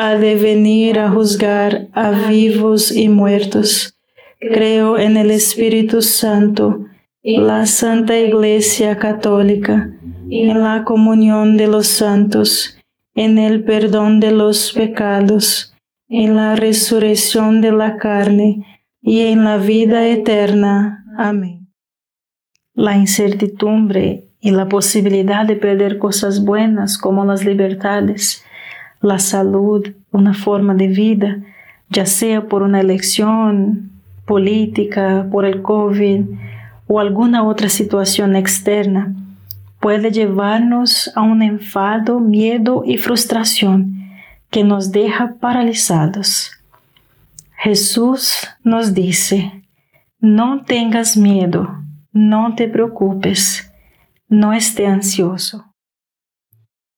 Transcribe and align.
ha 0.00 0.14
de 0.14 0.36
venir 0.36 1.00
a 1.00 1.10
juzgar 1.10 1.88
a 1.92 2.12
vivos 2.28 2.92
y 2.92 3.08
muertos. 3.08 3.98
Creo 4.38 4.96
en 4.96 5.16
el 5.16 5.32
Espíritu 5.32 6.02
Santo, 6.02 6.86
la 7.24 7.66
Santa 7.66 8.16
Iglesia 8.16 8.96
Católica, 8.96 9.90
en 10.30 10.62
la 10.62 10.84
comunión 10.84 11.56
de 11.56 11.66
los 11.66 11.88
santos, 11.88 12.78
en 13.16 13.38
el 13.38 13.64
perdón 13.64 14.20
de 14.20 14.30
los 14.30 14.72
pecados, 14.72 15.74
en 16.08 16.36
la 16.36 16.54
resurrección 16.54 17.60
de 17.60 17.72
la 17.72 17.96
carne 17.96 18.64
y 19.02 19.22
en 19.22 19.42
la 19.42 19.56
vida 19.56 20.06
eterna. 20.06 21.04
Amén. 21.18 21.72
La 22.72 22.96
incertidumbre 22.96 24.30
y 24.38 24.52
la 24.52 24.68
posibilidad 24.68 25.44
de 25.44 25.56
perder 25.56 25.98
cosas 25.98 26.44
buenas 26.44 26.98
como 26.98 27.24
las 27.24 27.44
libertades 27.44 28.44
la 29.00 29.18
salud, 29.18 29.86
una 30.10 30.34
forma 30.34 30.74
de 30.74 30.88
vida, 30.88 31.38
ya 31.90 32.06
sea 32.06 32.46
por 32.46 32.62
una 32.62 32.80
elección 32.80 33.90
política, 34.26 35.26
por 35.30 35.44
el 35.44 35.62
COVID 35.62 36.24
o 36.86 37.00
alguna 37.00 37.44
otra 37.44 37.68
situación 37.68 38.36
externa, 38.36 39.14
puede 39.80 40.10
llevarnos 40.10 41.10
a 41.14 41.22
un 41.22 41.42
enfado, 41.42 42.20
miedo 42.20 42.82
y 42.84 42.98
frustración 42.98 44.10
que 44.50 44.64
nos 44.64 44.92
deja 44.92 45.34
paralizados. 45.40 46.52
Jesús 47.56 48.48
nos 48.62 48.94
dice, 48.94 49.64
no 50.20 50.64
tengas 50.64 51.16
miedo, 51.16 51.82
no 52.12 52.54
te 52.54 52.68
preocupes, 52.68 53.72
no 54.28 54.52
esté 54.52 54.86
ansioso. 54.86 55.67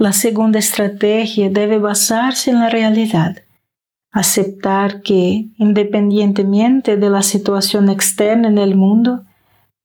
La 0.00 0.14
segunda 0.14 0.58
estrategia 0.58 1.50
debe 1.50 1.76
basarse 1.76 2.50
en 2.50 2.60
la 2.60 2.70
realidad. 2.70 3.36
Aceptar 4.10 5.02
que, 5.02 5.50
independientemente 5.58 6.96
de 6.96 7.10
la 7.10 7.20
situación 7.20 7.90
externa 7.90 8.48
en 8.48 8.56
el 8.56 8.76
mundo, 8.76 9.24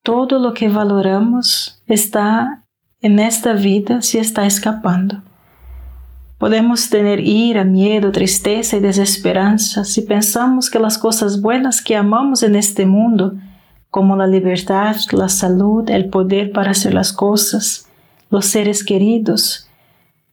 todo 0.02 0.38
lo 0.38 0.54
que 0.54 0.70
valoramos 0.70 1.82
está 1.86 2.64
en 3.02 3.18
esta 3.18 3.52
vida 3.52 4.00
se 4.00 4.18
está 4.20 4.46
escapando. 4.46 5.20
Podemos 6.38 6.88
tener 6.88 7.20
ira, 7.20 7.64
miedo, 7.64 8.10
tristeza 8.10 8.78
y 8.78 8.80
desesperanza 8.80 9.84
si 9.84 10.00
pensamos 10.00 10.70
que 10.70 10.78
las 10.78 10.96
cosas 10.96 11.42
buenas 11.42 11.82
que 11.82 11.94
amamos 11.94 12.42
en 12.42 12.56
este 12.56 12.86
mundo, 12.86 13.34
como 13.90 14.16
la 14.16 14.26
libertad, 14.26 14.96
la 15.12 15.28
salud, 15.28 15.90
el 15.90 16.08
poder 16.08 16.52
para 16.52 16.70
hacer 16.70 16.94
las 16.94 17.12
cosas, 17.12 17.86
los 18.30 18.46
seres 18.46 18.82
queridos, 18.82 19.65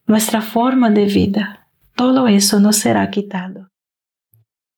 nuestra 0.05 0.41
forma 0.41 0.89
de 0.89 1.05
vida. 1.05 1.67
Todo 1.95 2.27
eso 2.27 2.59
nos 2.59 2.77
será 2.77 3.09
quitado. 3.09 3.69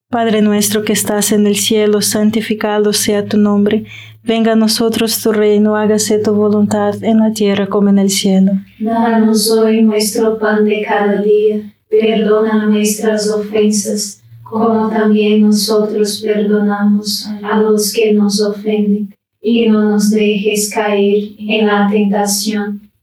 Padre 0.10 0.42
nuestro 0.42 0.83
que 0.83 0.94
estás 0.94 1.31
en 1.31 1.48
el 1.48 1.56
cielo, 1.56 2.01
santificado 2.01 2.94
sea 2.94 3.25
tu 3.25 3.38
nombre. 3.38 3.86
Venga 4.24 4.54
a 4.54 4.56
nosotros 4.56 5.22
tu 5.22 5.31
reino, 5.31 5.75
hágase 5.75 6.19
tu 6.19 6.33
voluntad 6.33 7.04
en 7.04 7.19
la 7.19 7.33
tierra 7.33 7.68
como 7.68 7.89
en 7.89 8.00
el 8.00 8.10
cielo. 8.10 8.54
Danos 8.80 9.50
hoy 9.51 9.81
nuestro 9.81 10.38
pan 10.38 10.63
de 10.66 10.83
cada 10.88 11.22
día. 11.22 11.74
Perdona 11.89 12.66
nuestras 12.68 13.30
ofensas, 13.30 14.22
como 14.44 14.89
también 14.89 15.42
nosotros 15.42 16.22
perdonamos 16.24 17.27
a 17.44 17.60
los 17.60 17.92
que 17.92 18.13
nos 18.13 18.42
ofenden. 18.42 19.13
Y 19.42 19.68
no 19.69 19.89
nos 19.89 20.12
dejes 20.12 20.72
caer 20.74 21.30
en 21.38 21.68
la 21.68 21.88
tentación 21.92 22.85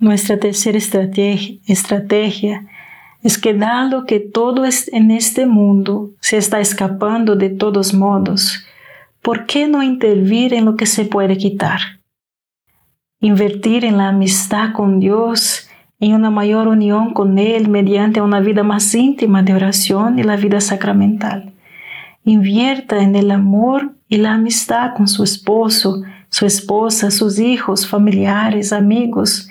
Nuestra 0.00 0.38
tercera 0.38 0.78
estrategia, 0.78 2.66
es 3.24 3.36
que 3.36 3.52
dado 3.52 4.06
que 4.06 4.20
todo 4.20 4.62
en 4.92 5.10
este 5.10 5.44
mundo 5.44 6.12
se 6.20 6.36
está 6.36 6.60
escapando 6.60 7.34
de 7.34 7.50
todos 7.50 7.92
modos, 7.92 8.64
¿por 9.22 9.46
qué 9.46 9.66
no 9.66 9.82
intervir 9.82 10.54
en 10.54 10.66
lo 10.66 10.76
que 10.76 10.86
se 10.86 11.04
puede 11.04 11.36
quitar? 11.36 11.80
Invertir 13.20 13.84
en 13.84 13.96
la 13.96 14.10
amistad 14.10 14.72
con 14.72 15.00
Dios, 15.00 15.68
en 15.98 16.14
una 16.14 16.30
mayor 16.30 16.68
unión 16.68 17.12
con 17.12 17.36
Él 17.36 17.68
mediante 17.68 18.20
una 18.20 18.38
vida 18.38 18.62
más 18.62 18.94
íntima 18.94 19.42
de 19.42 19.54
oración 19.54 20.20
y 20.20 20.22
la 20.22 20.36
vida 20.36 20.60
sacramental. 20.60 21.54
Invierta 22.22 23.02
en 23.02 23.16
el 23.16 23.32
amor 23.32 23.96
y 24.08 24.18
la 24.18 24.34
amistad 24.34 24.94
con 24.96 25.08
su 25.08 25.24
esposo, 25.24 26.02
su 26.30 26.46
esposa, 26.46 27.10
sus 27.10 27.40
hijos, 27.40 27.88
familiares, 27.88 28.72
amigos, 28.72 29.50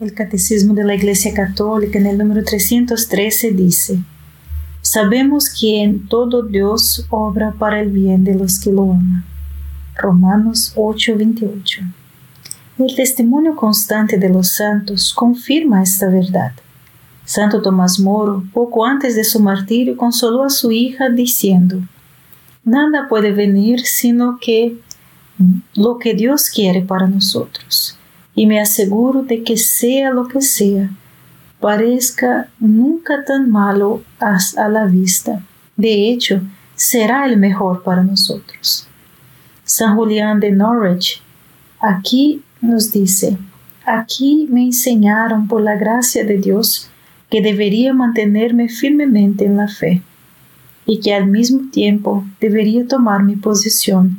El 0.00 0.14
Catecismo 0.14 0.72
de 0.72 0.82
la 0.82 0.94
Iglesia 0.94 1.34
Católica 1.34 1.98
en 1.98 2.06
el 2.06 2.16
número 2.16 2.42
313 2.42 3.50
dice, 3.50 3.98
Sabemos 4.80 5.50
que 5.50 5.82
en 5.82 6.08
todo 6.08 6.42
Dios 6.42 7.04
obra 7.10 7.52
para 7.52 7.82
el 7.82 7.90
bien 7.90 8.24
de 8.24 8.34
los 8.34 8.58
que 8.58 8.72
lo 8.72 8.84
aman. 8.84 9.26
Romanos 9.94 10.72
8:28. 10.74 11.82
El 12.78 12.96
testimonio 12.96 13.54
constante 13.54 14.16
de 14.16 14.30
los 14.30 14.48
santos 14.48 15.12
confirma 15.12 15.82
esta 15.82 16.08
verdad. 16.08 16.52
Santo 17.26 17.60
Tomás 17.60 18.00
Moro, 18.00 18.42
poco 18.54 18.86
antes 18.86 19.14
de 19.16 19.24
su 19.24 19.38
martirio, 19.38 19.98
consoló 19.98 20.44
a 20.44 20.48
su 20.48 20.70
hija 20.70 21.10
diciendo, 21.10 21.78
Nada 22.64 23.06
puede 23.06 23.32
venir 23.32 23.80
sino 23.80 24.38
que 24.40 24.78
lo 25.74 25.98
que 25.98 26.14
Dios 26.14 26.48
quiere 26.48 26.80
para 26.80 27.06
nosotros. 27.06 27.99
Y 28.40 28.46
me 28.46 28.58
aseguro 28.58 29.22
de 29.22 29.42
que 29.42 29.58
sea 29.58 30.08
lo 30.08 30.26
que 30.26 30.40
sea, 30.40 30.88
parezca 31.60 32.48
nunca 32.58 33.22
tan 33.26 33.50
malo 33.50 34.02
a 34.18 34.66
la 34.70 34.86
vista. 34.86 35.42
De 35.76 36.08
hecho, 36.08 36.40
será 36.74 37.26
el 37.26 37.36
mejor 37.36 37.82
para 37.82 38.02
nosotros. 38.02 38.88
San 39.62 39.94
Julián 39.94 40.40
de 40.40 40.52
Norwich 40.52 41.20
aquí 41.80 42.42
nos 42.62 42.90
dice, 42.92 43.36
aquí 43.84 44.48
me 44.50 44.64
enseñaron 44.64 45.46
por 45.46 45.60
la 45.60 45.76
gracia 45.76 46.24
de 46.24 46.38
Dios 46.38 46.88
que 47.28 47.42
debería 47.42 47.92
mantenerme 47.92 48.70
firmemente 48.70 49.44
en 49.44 49.58
la 49.58 49.68
fe 49.68 50.00
y 50.86 51.00
que 51.00 51.12
al 51.12 51.26
mismo 51.26 51.70
tiempo 51.70 52.24
debería 52.40 52.88
tomar 52.88 53.22
mi 53.22 53.36
posición 53.36 54.16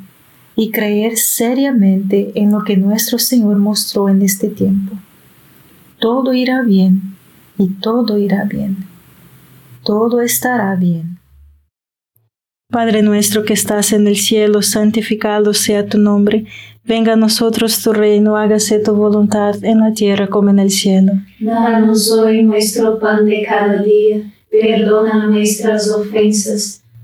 y 0.61 0.69
creer 0.69 1.17
seriamente 1.17 2.33
en 2.35 2.51
lo 2.51 2.63
que 2.63 2.77
nuestro 2.77 3.17
Señor 3.17 3.57
mostró 3.57 4.09
en 4.09 4.21
este 4.21 4.47
tiempo. 4.47 4.95
Todo 5.99 6.35
irá 6.35 6.61
bien 6.61 7.15
y 7.57 7.69
todo 7.69 8.19
irá 8.19 8.43
bien. 8.43 8.77
Todo 9.83 10.21
estará 10.21 10.75
bien. 10.75 11.17
Padre 12.69 13.01
nuestro 13.01 13.43
que 13.43 13.53
estás 13.53 13.91
en 13.91 14.05
el 14.05 14.17
cielo, 14.17 14.61
santificado 14.61 15.55
sea 15.55 15.87
tu 15.87 15.97
nombre. 15.97 16.45
Venga 16.83 17.13
a 17.13 17.15
nosotros 17.15 17.81
tu 17.81 17.91
reino, 17.91 18.37
hágase 18.37 18.77
tu 18.77 18.93
voluntad 18.93 19.55
en 19.63 19.79
la 19.79 19.93
tierra 19.93 20.27
como 20.27 20.51
en 20.51 20.59
el 20.59 20.69
cielo. 20.69 21.13
Danos 21.39 22.11
hoy 22.11 22.43
nuestro 22.43 22.99
pan 22.99 23.25
de 23.25 23.43
cada 23.49 23.81
día. 23.81 24.31
Perdona 24.51 25.25
nuestras 25.25 25.89
ofensas, 25.89 26.80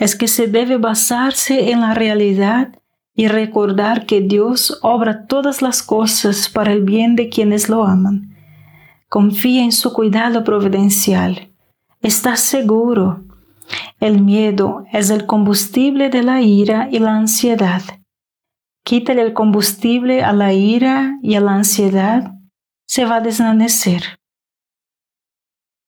es 0.00 0.16
que 0.16 0.26
se 0.26 0.48
debe 0.48 0.78
basarse 0.78 1.70
en 1.70 1.82
la 1.82 1.94
realidad 1.94 2.76
y 3.14 3.28
recordar 3.28 4.04
que 4.04 4.20
Dios 4.20 4.80
obra 4.82 5.28
todas 5.28 5.62
las 5.62 5.80
cosas 5.84 6.48
para 6.48 6.72
el 6.72 6.82
bien 6.82 7.14
de 7.14 7.28
quienes 7.28 7.68
lo 7.68 7.84
aman. 7.84 8.36
Confía 9.08 9.62
en 9.62 9.70
su 9.70 9.92
cuidado 9.92 10.42
providencial. 10.42 11.52
Está 12.02 12.34
seguro. 12.34 13.22
El 14.00 14.20
miedo 14.20 14.84
es 14.92 15.10
el 15.10 15.26
combustible 15.26 16.08
de 16.08 16.24
la 16.24 16.42
ira 16.42 16.88
y 16.90 16.98
la 16.98 17.14
ansiedad 17.14 17.82
quítale 18.90 19.22
el 19.22 19.32
combustible 19.32 20.22
a 20.22 20.32
la 20.32 20.52
ira 20.52 21.18
y 21.22 21.34
a 21.34 21.40
la 21.40 21.54
ansiedad, 21.54 22.32
se 22.86 23.04
va 23.04 23.16
a 23.16 23.20
desvanecer. 23.20 24.19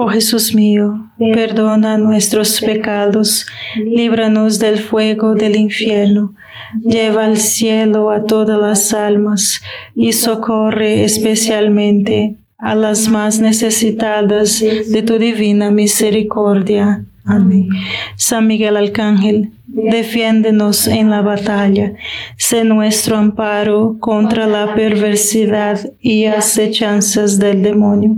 Oh 0.00 0.06
Jesús 0.06 0.54
mío, 0.54 1.10
perdona 1.18 1.98
nuestros 1.98 2.60
pecados, 2.60 3.48
líbranos 3.74 4.60
del 4.60 4.78
fuego 4.78 5.34
del 5.34 5.56
infierno, 5.56 6.34
lleva 6.84 7.24
al 7.24 7.36
cielo 7.36 8.10
a 8.10 8.22
todas 8.22 8.60
las 8.60 8.94
almas 8.94 9.60
y 9.96 10.12
socorre 10.12 11.02
especialmente 11.02 12.36
a 12.58 12.76
las 12.76 13.08
más 13.08 13.40
necesitadas 13.40 14.60
de 14.60 15.02
tu 15.02 15.18
divina 15.18 15.72
misericordia. 15.72 17.04
Amén. 17.24 17.68
San 18.14 18.46
Miguel 18.46 18.76
Arcángel, 18.76 19.50
defiéndenos 19.84 20.86
en 20.86 21.10
la 21.10 21.22
batalla, 21.22 21.94
sé 22.36 22.64
nuestro 22.64 23.16
amparo 23.16 23.96
contra 24.00 24.46
la 24.46 24.74
perversidad 24.74 25.80
y 26.00 26.26
acechanzas 26.26 27.38
del 27.38 27.62
demonio. 27.62 28.16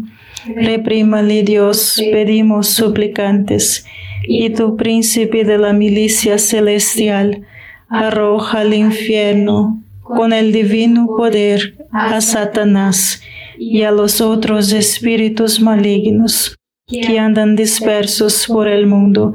Reprímale 0.56 1.42
Dios, 1.42 2.00
pedimos 2.10 2.68
suplicantes, 2.68 3.84
y 4.22 4.50
tu 4.50 4.76
príncipe 4.76 5.44
de 5.44 5.58
la 5.58 5.72
milicia 5.72 6.38
celestial, 6.38 7.42
arroja 7.88 8.60
al 8.60 8.74
infierno 8.74 9.82
con 10.02 10.32
el 10.32 10.52
divino 10.52 11.06
poder 11.06 11.76
a 11.92 12.20
Satanás 12.20 13.22
y 13.58 13.82
a 13.82 13.90
los 13.90 14.20
otros 14.20 14.72
espíritus 14.72 15.60
malignos 15.60 16.56
que 16.86 17.18
andan 17.18 17.54
dispersos 17.54 18.46
por 18.46 18.66
el 18.66 18.86
mundo 18.86 19.34